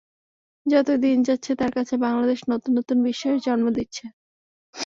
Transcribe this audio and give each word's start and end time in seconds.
যতই 0.65 0.99
দিন 1.05 1.17
যাচ্ছে, 1.27 1.51
তাঁর 1.55 1.71
কাছে 1.77 1.93
বাংলাদেশ 2.05 2.39
নতুন 2.51 2.71
নতুন 2.79 2.97
বিস্ময়ের 3.05 3.39
জন্ম 3.47 3.65
দিচ্ছে। 3.77 4.05